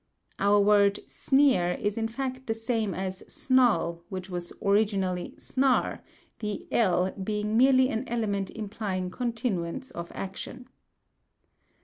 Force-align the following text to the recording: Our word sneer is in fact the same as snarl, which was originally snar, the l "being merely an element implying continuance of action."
Our 0.39 0.59
word 0.59 1.01
sneer 1.05 1.73
is 1.73 1.95
in 1.95 2.07
fact 2.07 2.47
the 2.47 2.55
same 2.55 2.95
as 2.95 3.21
snarl, 3.31 4.03
which 4.09 4.31
was 4.31 4.51
originally 4.59 5.35
snar, 5.37 5.99
the 6.39 6.67
l 6.71 7.11
"being 7.23 7.55
merely 7.55 7.89
an 7.89 8.07
element 8.09 8.49
implying 8.49 9.11
continuance 9.11 9.91
of 9.91 10.11
action." 10.15 10.67